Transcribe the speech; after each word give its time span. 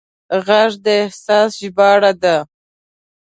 غږ 0.45 0.71
د 0.85 0.87
احساس 1.03 1.49
ژباړه 1.61 2.11
ده 2.23 2.35